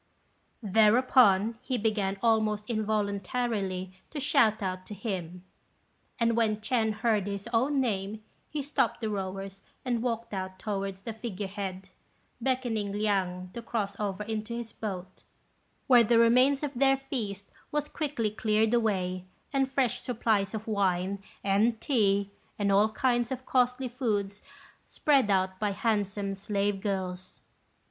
[0.63, 5.43] Thereupon he began almost involuntarily to shout out to him;
[6.19, 11.01] and when Ch'ên heard his own name, he stopped the rowers, and walked out towards
[11.01, 11.89] the figure head,
[12.41, 15.21] beckoning Liang to cross over into his boat,
[15.85, 21.21] where the remains of their feast was quickly cleared away, and fresh supplies of wine,
[21.43, 24.41] and tea, and all kinds of costly foods
[24.87, 27.41] spread out by handsome slave girls.